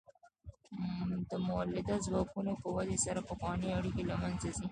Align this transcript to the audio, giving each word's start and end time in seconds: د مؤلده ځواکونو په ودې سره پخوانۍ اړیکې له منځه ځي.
د 1.29 1.31
مؤلده 1.47 1.95
ځواکونو 2.05 2.51
په 2.61 2.67
ودې 2.75 2.97
سره 3.05 3.19
پخوانۍ 3.29 3.69
اړیکې 3.77 4.03
له 4.09 4.15
منځه 4.21 4.49
ځي. 4.55 4.59